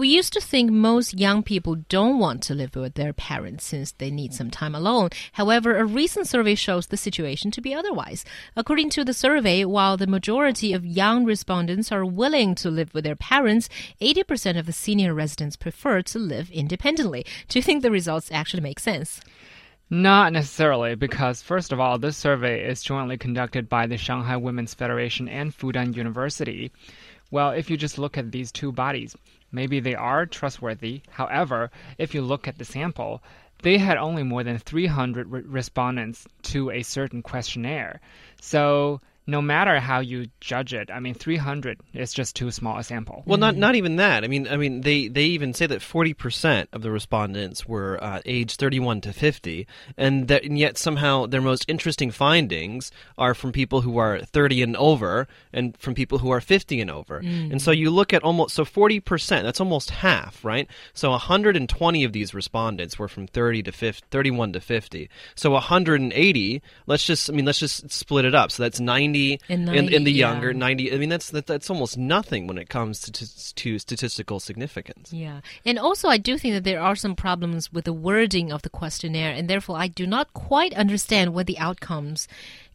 We 0.00 0.08
used 0.08 0.32
to 0.32 0.40
think 0.40 0.70
most 0.70 1.12
young 1.12 1.42
people 1.42 1.74
don't 1.90 2.18
want 2.18 2.42
to 2.44 2.54
live 2.54 2.74
with 2.74 2.94
their 2.94 3.12
parents 3.12 3.66
since 3.66 3.92
they 3.92 4.10
need 4.10 4.32
some 4.32 4.48
time 4.48 4.74
alone. 4.74 5.10
However, 5.32 5.76
a 5.76 5.84
recent 5.84 6.26
survey 6.26 6.54
shows 6.54 6.86
the 6.86 6.96
situation 6.96 7.50
to 7.50 7.60
be 7.60 7.74
otherwise. 7.74 8.24
According 8.56 8.88
to 8.96 9.04
the 9.04 9.12
survey, 9.12 9.62
while 9.66 9.98
the 9.98 10.06
majority 10.06 10.72
of 10.72 10.86
young 10.86 11.26
respondents 11.26 11.92
are 11.92 12.06
willing 12.06 12.54
to 12.54 12.70
live 12.70 12.94
with 12.94 13.04
their 13.04 13.14
parents, 13.14 13.68
80% 14.00 14.58
of 14.58 14.64
the 14.64 14.72
senior 14.72 15.12
residents 15.12 15.56
prefer 15.56 16.00
to 16.00 16.18
live 16.18 16.50
independently. 16.50 17.26
Do 17.48 17.58
you 17.58 17.62
think 17.62 17.82
the 17.82 17.90
results 17.90 18.30
actually 18.32 18.62
make 18.62 18.80
sense? 18.80 19.20
Not 19.92 20.32
necessarily, 20.32 20.94
because 20.94 21.42
first 21.42 21.72
of 21.72 21.80
all, 21.80 21.98
this 21.98 22.16
survey 22.16 22.64
is 22.64 22.82
jointly 22.82 23.18
conducted 23.18 23.68
by 23.68 23.88
the 23.88 23.98
Shanghai 23.98 24.36
Women's 24.36 24.72
Federation 24.72 25.28
and 25.28 25.52
Fudan 25.52 25.94
University. 25.94 26.70
Well, 27.30 27.50
if 27.50 27.70
you 27.70 27.76
just 27.76 27.98
look 27.98 28.18
at 28.18 28.32
these 28.32 28.50
two 28.50 28.72
bodies, 28.72 29.16
maybe 29.52 29.80
they 29.80 29.94
are 29.94 30.26
trustworthy. 30.26 31.02
However, 31.10 31.70
if 31.98 32.14
you 32.14 32.22
look 32.22 32.48
at 32.48 32.58
the 32.58 32.64
sample, 32.64 33.22
they 33.62 33.78
had 33.78 33.98
only 33.98 34.22
more 34.22 34.42
than 34.42 34.58
300 34.58 35.28
re 35.30 35.42
respondents 35.42 36.26
to 36.42 36.70
a 36.70 36.82
certain 36.82 37.22
questionnaire. 37.22 38.00
So 38.40 39.00
no 39.30 39.40
matter 39.40 39.78
how 39.78 40.00
you 40.00 40.26
judge 40.40 40.74
it, 40.74 40.90
I 40.92 40.98
mean, 40.98 41.14
300 41.14 41.80
is 41.94 42.12
just 42.12 42.34
too 42.34 42.50
small 42.50 42.78
a 42.78 42.82
sample. 42.82 43.22
Well, 43.24 43.38
not 43.38 43.56
not 43.56 43.76
even 43.76 43.96
that. 43.96 44.24
I 44.24 44.26
mean, 44.26 44.48
I 44.48 44.56
mean, 44.56 44.80
they 44.80 45.06
they 45.06 45.24
even 45.24 45.54
say 45.54 45.66
that 45.66 45.80
40 45.80 46.14
percent 46.14 46.68
of 46.72 46.82
the 46.82 46.90
respondents 46.90 47.66
were 47.66 48.02
uh, 48.02 48.20
age 48.26 48.56
31 48.56 49.02
to 49.02 49.12
50, 49.12 49.66
and 49.96 50.26
that 50.28 50.44
and 50.44 50.58
yet 50.58 50.76
somehow 50.76 51.26
their 51.26 51.40
most 51.40 51.64
interesting 51.68 52.10
findings 52.10 52.90
are 53.16 53.34
from 53.34 53.52
people 53.52 53.82
who 53.82 53.98
are 53.98 54.18
30 54.20 54.62
and 54.62 54.76
over, 54.76 55.28
and 55.52 55.76
from 55.78 55.94
people 55.94 56.18
who 56.18 56.30
are 56.30 56.40
50 56.40 56.80
and 56.80 56.90
over. 56.90 57.22
Mm. 57.22 57.52
And 57.52 57.62
so 57.62 57.70
you 57.70 57.90
look 57.90 58.12
at 58.12 58.24
almost 58.24 58.54
so 58.56 58.64
40 58.64 58.98
percent. 58.98 59.44
That's 59.44 59.60
almost 59.60 59.90
half, 59.90 60.44
right? 60.44 60.68
So 60.92 61.10
120 61.10 62.04
of 62.04 62.12
these 62.12 62.34
respondents 62.34 62.98
were 62.98 63.08
from 63.08 63.28
30 63.28 63.62
to 63.64 63.72
50, 63.72 64.06
31 64.10 64.52
to 64.54 64.60
50. 64.60 65.08
So 65.36 65.50
180. 65.52 66.62
Let's 66.86 67.04
just, 67.04 67.30
I 67.30 67.32
mean, 67.32 67.44
let's 67.44 67.60
just 67.60 67.90
split 67.90 68.24
it 68.24 68.34
up. 68.34 68.50
So 68.50 68.64
that's 68.64 68.80
90 68.80 69.19
in, 69.48 69.64
90, 69.64 69.78
in, 69.78 69.92
in 69.94 70.04
the 70.04 70.12
yeah. 70.12 70.30
younger 70.30 70.52
90 70.52 70.92
i 70.92 70.96
mean 70.96 71.08
that's 71.08 71.30
that, 71.30 71.46
that's 71.46 71.70
almost 71.70 71.96
nothing 71.96 72.46
when 72.46 72.58
it 72.58 72.68
comes 72.68 73.00
to, 73.00 73.10
to, 73.12 73.24
to 73.54 73.78
statistical 73.78 74.40
significance. 74.40 75.12
Yeah. 75.12 75.40
And 75.64 75.78
also 75.78 76.08
i 76.08 76.18
do 76.18 76.38
think 76.38 76.54
that 76.54 76.64
there 76.64 76.80
are 76.80 76.96
some 76.96 77.14
problems 77.14 77.72
with 77.72 77.84
the 77.84 77.92
wording 77.92 78.52
of 78.52 78.62
the 78.62 78.70
questionnaire 78.70 79.32
and 79.32 79.48
therefore 79.48 79.76
i 79.78 79.88
do 79.88 80.06
not 80.06 80.32
quite 80.34 80.74
understand 80.74 81.34
what 81.34 81.46
the 81.46 81.58
outcomes 81.58 82.28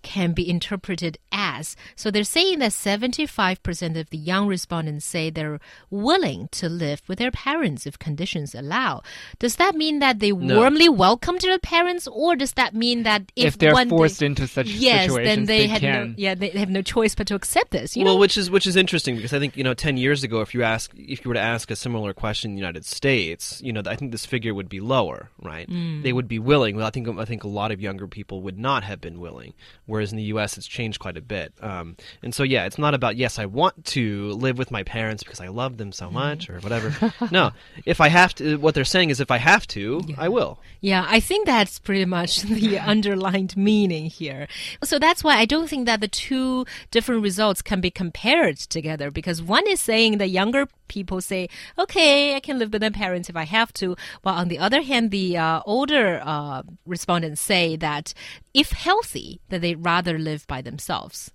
can 0.06 0.34
be 0.34 0.48
interpreted 0.48 1.17
as. 1.31 1.75
So 1.95 2.11
they're 2.11 2.23
saying 2.23 2.59
that 2.59 2.72
75% 2.72 4.00
of 4.00 4.09
the 4.11 4.17
young 4.17 4.48
respondents 4.48 5.06
say 5.06 5.31
they're 5.31 5.59
willing 5.89 6.48
to 6.52 6.70
live 6.70 7.02
with 7.08 7.17
their 7.17 7.31
parents 7.31 7.88
if 7.88 7.98
conditions 7.98 8.53
allow. 8.53 9.02
Does 9.39 9.56
that 9.56 9.76
mean 9.76 9.98
that 10.00 10.20
they 10.20 10.31
no. 10.31 10.58
warmly 10.58 10.88
welcome 10.88 11.38
their 11.39 11.58
parents, 11.58 12.08
or 12.08 12.36
does 12.36 12.53
that 12.53 12.76
mean 12.76 13.02
that 13.03 13.31
if, 13.36 13.56
if 13.56 13.58
they're 13.58 13.76
forced 13.88 14.20
they, 14.20 14.28
into 14.28 14.48
such 14.48 14.67
yes, 14.67 15.08
situations, 15.08 15.36
then 15.36 15.45
they, 15.45 15.59
they 15.59 15.67
had 15.67 15.81
can. 15.81 16.09
no 16.09 16.14
yeah 16.17 16.36
they 16.36 16.50
have 16.50 16.70
no 16.70 16.81
choice 16.81 17.16
but 17.16 17.28
to 17.28 17.36
accept 17.36 17.72
this. 17.72 17.95
well, 17.95 18.06
know? 18.06 18.16
which 18.17 18.38
is 18.38 18.52
which 18.52 18.67
is 18.67 18.76
interesting 18.76 19.16
because 19.16 19.33
I 19.33 19.39
think 19.39 19.58
you 19.58 19.64
know 19.64 19.73
10 19.73 19.98
years 19.98 20.23
ago, 20.23 20.42
if 20.42 20.53
you 20.53 20.61
ask 20.64 20.92
if 20.95 21.26
you 21.26 21.30
were 21.30 21.36
to 21.36 21.42
ask 21.42 21.72
a 21.72 21.76
similar 21.76 22.14
question 22.14 22.52
in 22.52 22.56
the 22.56 22.59
United 22.59 22.86
States, 22.86 23.59
you 23.64 23.73
know 23.73 23.81
I 23.86 23.95
think 23.95 24.11
this 24.11 24.26
figure 24.26 24.53
would 24.53 24.70
be 24.70 24.80
lower, 24.80 25.30
right? 25.42 25.67
Mm. 25.67 26.03
They 26.03 26.14
would 26.14 26.28
be 26.28 26.39
willing. 26.39 26.76
Well, 26.76 26.86
I 26.86 26.92
think 26.92 27.08
I 27.08 27.26
think 27.26 27.44
a 27.44 27.48
lot 27.48 27.72
of 27.72 27.81
younger 27.81 28.08
people 28.08 28.42
would 28.44 28.59
not 28.59 28.83
have 28.83 29.02
been 29.02 29.20
willing, 29.20 29.53
whereas 29.95 30.11
in 30.11 30.17
the 30.17 30.23
U.S. 30.25 30.57
it's 30.57 30.67
changed 30.67 30.99
quite 30.99 31.17
a 31.17 31.21
bit. 31.21 31.53
Um, 31.61 31.95
and 32.21 32.35
so, 32.35 32.43
yeah, 32.43 32.65
it's 32.65 32.77
not 32.77 32.93
about, 32.93 33.15
yes, 33.15 33.39
I 33.39 33.45
want 33.45 33.85
to 33.85 34.29
live 34.33 34.57
with 34.57 34.69
my 34.69 34.83
parents 34.83 35.23
because 35.23 35.41
I 35.41 35.47
love 35.47 35.77
them 35.77 35.91
so 35.91 36.11
much 36.11 36.49
or 36.49 36.59
whatever. 36.59 36.93
no, 37.31 37.52
if 37.85 37.99
I 37.99 38.09
have 38.09 38.35
to, 38.35 38.57
what 38.57 38.75
they're 38.75 38.83
saying 38.85 39.09
is 39.09 39.19
if 39.19 39.31
I 39.31 39.37
have 39.37 39.65
to, 39.67 40.02
Yeah. 40.07 40.15
I 40.19 40.29
will. 40.29 40.59
Yeah, 40.81 41.05
I 41.07 41.19
think 41.19 41.45
that's 41.47 41.79
pretty 41.79 42.05
much 42.05 42.41
the 42.43 42.77
underlined 42.77 43.57
meaning 43.57 44.05
here. 44.05 44.47
So 44.83 44.99
that's 44.99 45.23
why 45.23 45.37
I 45.37 45.45
don't 45.45 45.67
think 45.70 45.86
that 45.87 46.02
the 46.02 46.08
two 46.08 46.65
different 46.91 47.23
results 47.23 47.61
can 47.61 47.81
be 47.81 47.89
compared 47.89 48.58
together 48.58 49.09
because 49.09 49.41
one 49.41 49.67
is 49.67 49.80
saying 49.80 50.17
the 50.20 50.27
younger 50.27 50.67
people 50.87 51.21
say, 51.21 51.49
okay, 51.77 52.35
I 52.35 52.39
can 52.39 52.59
live 52.59 52.71
with 52.73 52.81
my 52.81 52.89
parents 52.89 53.29
if 53.29 53.35
I 53.35 53.43
have 53.43 53.73
to, 53.73 53.95
while 54.21 54.35
on 54.35 54.47
the 54.47 54.59
other 54.59 54.81
hand, 54.81 55.11
the 55.11 55.37
uh, 55.37 55.61
older 55.65 56.21
uh, 56.23 56.63
respondents 56.85 57.41
say 57.41 57.75
that 57.77 58.13
if 58.53 58.71
healthy, 58.71 59.41
that 59.49 59.61
they'd 59.61 59.83
rather 59.83 60.17
live 60.17 60.45
by 60.47 60.61
themselves 60.61 61.31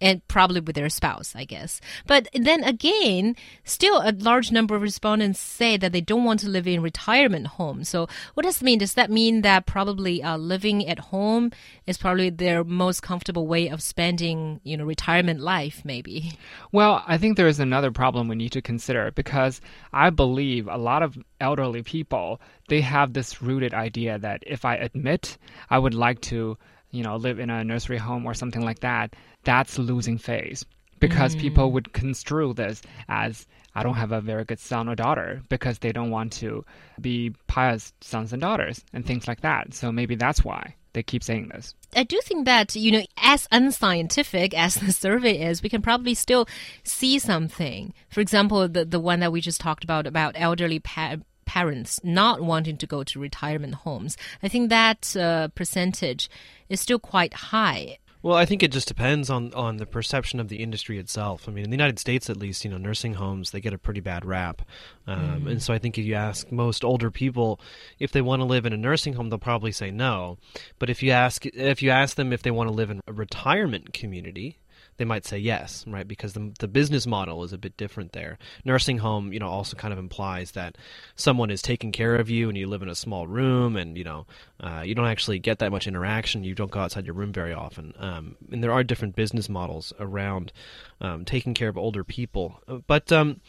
and 0.00 0.26
probably 0.28 0.60
with 0.60 0.74
their 0.74 0.88
spouse, 0.88 1.34
I 1.34 1.44
guess. 1.44 1.80
But 2.06 2.28
then 2.34 2.64
again, 2.64 3.36
still 3.64 4.00
a 4.02 4.12
large 4.12 4.52
number 4.52 4.74
of 4.74 4.82
respondents 4.82 5.40
say 5.40 5.76
that 5.76 5.92
they 5.92 6.00
don't 6.00 6.24
want 6.24 6.40
to 6.40 6.48
live 6.48 6.66
in 6.66 6.82
retirement 6.82 7.46
homes. 7.46 7.88
So 7.88 8.08
what 8.34 8.44
does 8.44 8.58
that 8.58 8.64
mean? 8.64 8.78
Does 8.78 8.94
that 8.94 9.10
mean 9.10 9.42
that 9.42 9.66
probably 9.66 10.22
uh, 10.22 10.36
living 10.36 10.86
at 10.88 10.98
home 10.98 11.52
is 11.86 11.98
probably 11.98 12.30
their 12.30 12.64
most 12.64 13.02
comfortable 13.02 13.46
way 13.46 13.68
of 13.68 13.82
spending, 13.82 14.60
you 14.64 14.76
know, 14.76 14.84
retirement 14.84 15.40
life, 15.40 15.82
maybe? 15.84 16.32
Well, 16.72 17.02
I 17.06 17.18
think 17.18 17.36
there 17.36 17.48
is 17.48 17.60
another 17.60 17.90
problem 17.90 18.28
we 18.28 18.36
need 18.36 18.52
to 18.52 18.62
consider 18.62 19.10
because 19.12 19.60
I 19.92 20.10
believe 20.10 20.68
a 20.68 20.78
lot 20.78 21.02
of 21.02 21.18
elderly 21.40 21.82
people 21.82 22.40
they 22.68 22.80
have 22.80 23.12
this 23.12 23.42
rooted 23.42 23.74
idea 23.74 24.18
that 24.18 24.42
if 24.46 24.64
I 24.64 24.76
admit 24.76 25.36
I 25.70 25.78
would 25.78 25.94
like 25.94 26.20
to, 26.22 26.56
you 26.94 27.02
know, 27.02 27.16
live 27.16 27.38
in 27.38 27.50
a 27.50 27.64
nursery 27.64 27.98
home 27.98 28.24
or 28.24 28.34
something 28.34 28.62
like 28.62 28.80
that, 28.80 29.14
that's 29.42 29.78
losing 29.78 30.18
phase 30.18 30.64
because 31.00 31.36
people 31.36 31.68
mm. 31.68 31.72
would 31.72 31.92
construe 31.92 32.54
this 32.54 32.80
as 33.08 33.46
I 33.74 33.82
don't 33.82 33.94
have 33.94 34.12
a 34.12 34.20
very 34.20 34.44
good 34.44 34.60
son 34.60 34.88
or 34.88 34.94
daughter 34.94 35.42
because 35.48 35.80
they 35.80 35.92
don't 35.92 36.10
want 36.10 36.32
to 36.34 36.64
be 37.00 37.34
pious 37.46 37.92
sons 38.00 38.32
and 38.32 38.40
daughters 38.40 38.84
and 38.92 39.04
things 39.04 39.26
like 39.26 39.40
that. 39.40 39.74
So 39.74 39.90
maybe 39.90 40.14
that's 40.14 40.44
why 40.44 40.76
they 40.92 41.02
keep 41.02 41.24
saying 41.24 41.48
this. 41.48 41.74
I 41.96 42.04
do 42.04 42.20
think 42.22 42.46
that, 42.46 42.74
you 42.76 42.92
know, 42.92 43.02
as 43.18 43.48
unscientific 43.50 44.54
as 44.58 44.76
the 44.76 44.92
survey 44.92 45.42
is, 45.42 45.62
we 45.62 45.68
can 45.68 45.82
probably 45.82 46.14
still 46.14 46.46
see 46.84 47.18
something. 47.18 47.92
For 48.10 48.20
example, 48.20 48.68
the, 48.68 48.84
the 48.84 49.00
one 49.00 49.20
that 49.20 49.32
we 49.32 49.40
just 49.40 49.60
talked 49.60 49.84
about, 49.84 50.06
about 50.06 50.34
elderly 50.36 50.78
pa- 50.78 51.16
parents 51.54 52.00
not 52.02 52.40
wanting 52.40 52.76
to 52.78 52.86
go 52.86 53.04
to 53.04 53.20
retirement 53.20 53.74
homes. 53.86 54.16
I 54.42 54.48
think 54.48 54.70
that 54.70 55.16
uh, 55.16 55.48
percentage 55.54 56.28
is 56.68 56.80
still 56.80 56.98
quite 56.98 57.34
high. 57.54 57.98
Well, 58.22 58.36
I 58.42 58.46
think 58.46 58.62
it 58.62 58.72
just 58.72 58.88
depends 58.88 59.28
on, 59.28 59.52
on 59.52 59.76
the 59.76 59.84
perception 59.86 60.40
of 60.40 60.48
the 60.48 60.56
industry 60.56 60.98
itself. 60.98 61.46
I 61.46 61.52
mean, 61.52 61.64
in 61.64 61.70
the 61.70 61.76
United 61.76 61.98
States, 61.98 62.30
at 62.30 62.38
least, 62.38 62.64
you 62.64 62.70
know, 62.70 62.78
nursing 62.78 63.14
homes 63.14 63.50
they 63.50 63.60
get 63.60 63.74
a 63.74 63.78
pretty 63.78 64.00
bad 64.00 64.24
rap, 64.24 64.62
um, 65.06 65.42
Mm. 65.44 65.50
and 65.50 65.62
so 65.62 65.74
I 65.74 65.78
think 65.78 65.98
if 65.98 66.04
you 66.06 66.14
ask 66.14 66.50
most 66.50 66.82
older 66.84 67.10
people 67.10 67.60
if 67.98 68.10
they 68.12 68.22
want 68.22 68.40
to 68.40 68.46
live 68.46 68.64
in 68.66 68.72
a 68.72 68.78
nursing 68.88 69.12
home, 69.12 69.28
they'll 69.28 69.38
probably 69.50 69.72
say 69.72 69.90
no. 69.90 70.38
But 70.80 70.88
if 70.90 71.02
you 71.02 71.10
ask 71.12 71.44
if 71.46 71.82
you 71.82 71.90
ask 71.90 72.16
them 72.16 72.32
if 72.32 72.42
they 72.42 72.50
want 72.50 72.68
to 72.68 72.74
live 72.74 72.90
in 72.90 73.00
a 73.06 73.12
retirement 73.12 73.92
community, 73.92 74.56
they 74.96 75.04
might 75.04 75.24
say 75.24 75.38
yes, 75.38 75.84
right? 75.86 76.06
Because 76.06 76.32
the 76.32 76.52
the 76.58 76.68
business 76.68 77.06
model 77.06 77.44
is 77.44 77.52
a 77.52 77.58
bit 77.58 77.76
different 77.76 78.12
there. 78.12 78.38
Nursing 78.64 78.98
home, 78.98 79.32
you 79.32 79.38
know, 79.38 79.48
also 79.48 79.76
kind 79.76 79.92
of 79.92 79.98
implies 79.98 80.52
that 80.52 80.76
someone 81.16 81.50
is 81.50 81.62
taking 81.62 81.92
care 81.92 82.16
of 82.16 82.30
you, 82.30 82.48
and 82.48 82.56
you 82.56 82.66
live 82.66 82.82
in 82.82 82.88
a 82.88 82.94
small 82.94 83.26
room, 83.26 83.76
and 83.76 83.96
you 83.96 84.04
know, 84.04 84.26
uh, 84.60 84.82
you 84.84 84.94
don't 84.94 85.06
actually 85.06 85.38
get 85.38 85.58
that 85.58 85.70
much 85.70 85.86
interaction. 85.86 86.44
You 86.44 86.54
don't 86.54 86.70
go 86.70 86.80
outside 86.80 87.06
your 87.06 87.14
room 87.14 87.32
very 87.32 87.52
often, 87.52 87.94
um, 87.98 88.36
and 88.50 88.62
there 88.62 88.72
are 88.72 88.84
different 88.84 89.16
business 89.16 89.48
models 89.48 89.92
around 89.98 90.52
um, 91.00 91.24
taking 91.24 91.54
care 91.54 91.68
of 91.68 91.76
older 91.78 92.04
people. 92.04 92.60
Uh, 92.68 92.78
But 92.86 93.10
um, 93.12 93.40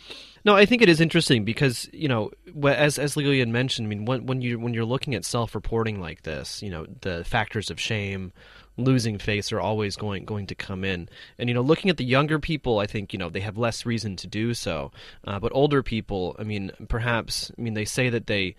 no, 0.43 0.55
I 0.55 0.65
think 0.65 0.81
it 0.81 0.89
is 0.89 1.01
interesting 1.01 1.45
because 1.45 1.89
you 1.93 2.07
know, 2.07 2.31
as 2.65 2.99
as 2.99 3.17
Lilian 3.17 3.51
mentioned, 3.51 3.87
I 3.87 3.89
mean, 3.89 4.05
when 4.05 4.25
when 4.25 4.41
you 4.41 4.59
when 4.59 4.73
you're 4.73 4.85
looking 4.85 5.15
at 5.15 5.25
self-reporting 5.25 5.99
like 6.01 6.23
this, 6.23 6.61
you 6.61 6.69
know, 6.69 6.85
the 7.01 7.23
factors 7.23 7.69
of 7.69 7.79
shame, 7.79 8.31
losing 8.77 9.17
face 9.17 9.51
are 9.51 9.59
always 9.59 9.95
going 9.95 10.25
going 10.25 10.47
to 10.47 10.55
come 10.55 10.83
in. 10.83 11.09
And 11.37 11.49
you 11.49 11.55
know, 11.55 11.61
looking 11.61 11.89
at 11.89 11.97
the 11.97 12.05
younger 12.05 12.39
people, 12.39 12.79
I 12.79 12.85
think 12.85 13.13
you 13.13 13.19
know 13.19 13.29
they 13.29 13.41
have 13.41 13.57
less 13.57 13.85
reason 13.85 14.15
to 14.17 14.27
do 14.27 14.53
so. 14.53 14.91
Uh, 15.23 15.39
but 15.39 15.51
older 15.53 15.83
people, 15.83 16.35
I 16.39 16.43
mean, 16.43 16.71
perhaps, 16.87 17.51
I 17.57 17.61
mean, 17.61 17.73
they 17.73 17.85
say 17.85 18.09
that 18.09 18.27
they 18.27 18.55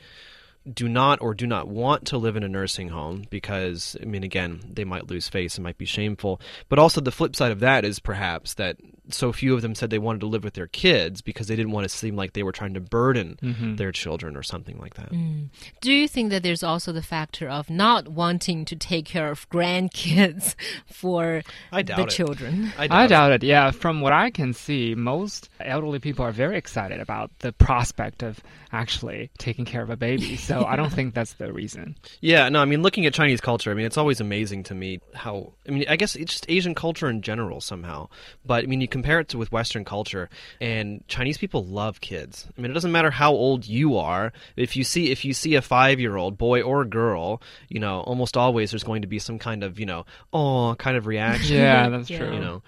do 0.73 0.89
not 0.89 1.21
or 1.23 1.35
do 1.35 1.47
not 1.47 1.69
want 1.69 2.07
to 2.07 2.19
live 2.19 2.37
in 2.37 2.43
a 2.43 2.49
nursing 2.49 2.89
home 2.89 3.25
because 3.31 3.97
I 4.03 4.05
mean 4.05 4.25
again 4.25 4.61
they 4.69 4.85
might 4.85 5.09
lose 5.09 5.29
face 5.29 5.55
and 5.55 5.63
might 5.63 5.79
be 5.79 5.85
shameful 5.85 6.41
but 6.69 6.79
also 6.81 7.01
the 7.01 7.13
flip 7.13 7.37
side 7.37 7.53
of 7.53 7.61
that 7.61 7.85
is 7.85 8.01
perhaps 8.01 8.55
that 8.55 8.77
so 9.11 9.33
few 9.33 9.55
of 9.55 9.63
them 9.63 9.75
said 9.75 9.91
they 9.91 9.99
wanted 9.99 10.21
to 10.21 10.27
live 10.27 10.43
with 10.43 10.55
their 10.55 10.67
kids 10.67 11.21
because 11.21 11.47
they 11.47 11.57
didn't 11.57 11.73
want 11.73 11.89
to 11.89 11.95
seem 11.95 12.17
like 12.17 12.33
they 12.33 12.43
were 12.43 12.53
trying 12.53 12.75
to 12.75 12.81
burden 12.81 13.39
mm-hmm. 13.41 13.77
their 13.77 13.93
children 13.93 14.37
or 14.37 14.43
something 14.43 14.79
like 14.79 14.95
that. 14.95 15.13
Mm. 15.13 15.49
Do 15.81 15.93
you 15.93 16.09
think 16.09 16.31
that 16.31 16.43
there's 16.43 16.63
also 16.63 16.93
the 16.93 17.03
factor 17.03 17.49
of 17.49 17.71
not 17.71 18.09
wanting 18.09 18.65
to 18.65 18.75
take 18.75 19.05
care 19.05 19.31
of 19.31 19.49
grandkids 19.51 20.57
for 20.91 21.43
I 21.71 21.83
doubt 21.83 21.97
the 21.99 22.03
it. 22.05 22.11
children? 22.11 22.73
I 22.77 22.89
doubt, 22.89 22.97
I 22.97 23.05
it. 23.05 23.09
doubt 23.09 23.33
it. 23.33 23.43
Yeah, 23.45 23.71
from 23.71 24.01
what 24.01 24.13
I 24.13 24.31
can 24.31 24.53
see, 24.53 24.95
most 24.95 25.49
elderly 25.61 26.01
people 26.01 26.25
are 26.25 26.33
very 26.33 26.59
excited 26.59 27.01
about 27.01 27.31
the 27.39 27.53
prospect 27.53 28.23
of 28.25 28.41
actually 28.73 29.31
taking 29.39 29.65
care 29.65 29.83
of 29.83 29.91
a 29.91 29.97
baby. 29.97 30.37
So 30.37 30.57
So 30.57 30.67
I 30.67 30.77
don't 30.77 30.93
think 30.93 31.15
that's 31.15 31.35
the 31.35 31.53
reason. 31.53 31.97
Yeah, 32.21 32.49
no, 32.49 32.61
I 32.61 32.65
mean, 32.65 32.83
looking 32.83 33.07
at 33.07 33.15
Chinese 33.15 33.41
culture, 33.41 33.71
I 33.71 33.75
mean, 33.75 33.87
it's 33.87 33.97
always 33.97 34.21
amazing 34.21 34.65
to 34.65 34.75
me 34.75 35.01
how, 35.15 35.53
I 35.69 35.73
mean, 35.73 35.85
I 35.89 35.97
guess 35.97 36.17
it's 36.17 36.33
just 36.33 36.47
Asian 36.49 36.75
culture 36.75 37.09
in 37.09 37.23
general 37.23 37.61
somehow. 37.61 38.09
But, 38.45 38.65
I 38.65 38.67
mean, 38.67 38.81
you 38.81 38.89
compare 38.97 39.21
it 39.21 39.29
to 39.29 39.37
with 39.39 39.53
Western 39.53 39.85
culture, 39.85 40.31
and 40.59 41.07
Chinese 41.07 41.37
people 41.37 41.65
love 41.65 42.01
kids. 42.01 42.47
I 42.57 42.61
mean, 42.61 42.71
it 42.71 42.75
doesn't 42.75 42.93
matter 42.93 43.11
how 43.11 43.33
old 43.33 43.67
you 43.67 43.99
are. 43.99 44.33
If 44.57 44.75
you 44.75 44.85
see, 44.85 45.11
if 45.11 45.23
you 45.23 45.35
see 45.35 45.55
a 45.55 45.61
five 45.61 46.01
year 46.01 46.17
old, 46.17 46.39
boy 46.39 46.63
or 46.63 46.85
girl, 46.87 47.43
you 47.69 47.79
know, 47.79 48.01
almost 48.01 48.39
always 48.39 48.71
there's 48.71 48.85
going 48.85 49.03
to 49.03 49.09
be 49.09 49.19
some 49.19 49.39
kind 49.39 49.63
of, 49.63 49.79
you 49.79 49.85
know, 49.85 50.07
oh, 50.33 50.75
kind 50.79 50.97
of 50.97 51.07
reaction. 51.07 51.57
Yeah, 51.59 51.91
that's 51.91 52.09
true. 52.09 52.33
You 52.33 52.41
know, 52.41 52.63